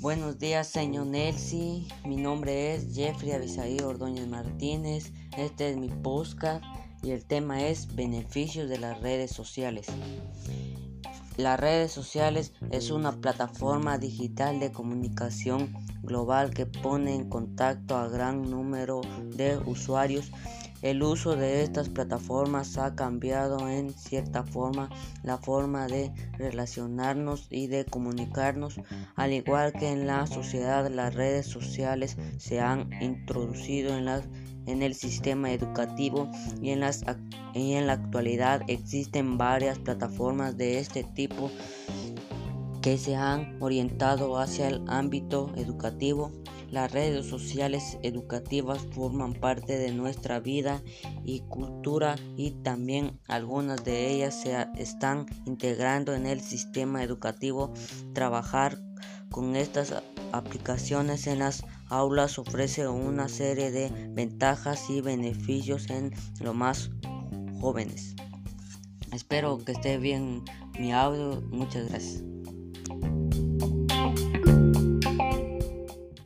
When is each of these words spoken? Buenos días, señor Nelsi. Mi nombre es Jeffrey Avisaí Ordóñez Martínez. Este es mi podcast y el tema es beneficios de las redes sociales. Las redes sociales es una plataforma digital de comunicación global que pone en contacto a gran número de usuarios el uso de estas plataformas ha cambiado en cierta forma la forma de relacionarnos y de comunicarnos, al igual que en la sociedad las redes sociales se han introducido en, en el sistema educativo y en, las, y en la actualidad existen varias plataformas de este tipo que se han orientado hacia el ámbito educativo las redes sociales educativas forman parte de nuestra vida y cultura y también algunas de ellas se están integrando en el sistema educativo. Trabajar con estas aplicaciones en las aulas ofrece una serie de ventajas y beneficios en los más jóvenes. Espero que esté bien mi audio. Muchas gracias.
Buenos 0.00 0.38
días, 0.38 0.68
señor 0.68 1.08
Nelsi. 1.08 1.88
Mi 2.04 2.14
nombre 2.14 2.72
es 2.72 2.94
Jeffrey 2.94 3.32
Avisaí 3.32 3.80
Ordóñez 3.80 4.28
Martínez. 4.28 5.12
Este 5.36 5.70
es 5.70 5.76
mi 5.76 5.88
podcast 5.88 6.62
y 7.02 7.10
el 7.10 7.24
tema 7.24 7.66
es 7.66 7.96
beneficios 7.96 8.68
de 8.68 8.78
las 8.78 9.00
redes 9.00 9.32
sociales. 9.32 9.88
Las 11.36 11.58
redes 11.58 11.90
sociales 11.90 12.52
es 12.70 12.92
una 12.92 13.20
plataforma 13.20 13.98
digital 13.98 14.60
de 14.60 14.70
comunicación 14.70 15.74
global 16.02 16.54
que 16.54 16.66
pone 16.66 17.16
en 17.16 17.28
contacto 17.28 17.96
a 17.96 18.06
gran 18.06 18.48
número 18.48 19.00
de 19.34 19.58
usuarios 19.66 20.30
el 20.82 21.02
uso 21.02 21.36
de 21.36 21.62
estas 21.62 21.88
plataformas 21.88 22.78
ha 22.78 22.94
cambiado 22.94 23.68
en 23.68 23.90
cierta 23.90 24.44
forma 24.44 24.88
la 25.22 25.38
forma 25.38 25.86
de 25.86 26.12
relacionarnos 26.38 27.46
y 27.50 27.66
de 27.66 27.84
comunicarnos, 27.84 28.80
al 29.16 29.32
igual 29.32 29.72
que 29.72 29.90
en 29.90 30.06
la 30.06 30.26
sociedad 30.26 30.88
las 30.90 31.14
redes 31.14 31.46
sociales 31.46 32.16
se 32.38 32.60
han 32.60 32.90
introducido 33.02 33.96
en, 33.96 34.08
en 34.66 34.82
el 34.82 34.94
sistema 34.94 35.52
educativo 35.52 36.30
y 36.62 36.70
en, 36.70 36.80
las, 36.80 37.04
y 37.54 37.72
en 37.72 37.86
la 37.86 37.94
actualidad 37.94 38.62
existen 38.68 39.38
varias 39.38 39.78
plataformas 39.78 40.56
de 40.56 40.78
este 40.78 41.02
tipo 41.02 41.50
que 42.88 42.96
se 42.96 43.16
han 43.16 43.58
orientado 43.60 44.38
hacia 44.38 44.66
el 44.66 44.82
ámbito 44.88 45.52
educativo 45.56 46.32
las 46.70 46.90
redes 46.90 47.26
sociales 47.26 47.98
educativas 48.02 48.78
forman 48.92 49.34
parte 49.34 49.76
de 49.76 49.92
nuestra 49.92 50.40
vida 50.40 50.80
y 51.22 51.40
cultura 51.40 52.16
y 52.34 52.52
también 52.62 53.20
algunas 53.28 53.84
de 53.84 54.10
ellas 54.10 54.40
se 54.40 54.66
están 54.78 55.26
integrando 55.44 56.14
en 56.14 56.24
el 56.24 56.40
sistema 56.40 57.02
educativo. 57.02 57.74
Trabajar 58.14 58.78
con 59.30 59.54
estas 59.54 59.94
aplicaciones 60.32 61.26
en 61.26 61.40
las 61.40 61.64
aulas 61.90 62.38
ofrece 62.38 62.88
una 62.88 63.28
serie 63.28 63.70
de 63.70 63.90
ventajas 64.14 64.88
y 64.88 65.02
beneficios 65.02 65.90
en 65.90 66.14
los 66.40 66.54
más 66.54 66.90
jóvenes. 67.60 68.16
Espero 69.12 69.58
que 69.58 69.72
esté 69.72 69.98
bien 69.98 70.42
mi 70.78 70.92
audio. 70.92 71.42
Muchas 71.50 71.90
gracias. 71.90 72.37